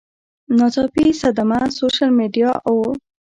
[0.57, 2.95] ناڅاپي صدمه، سوشل میډیا اوور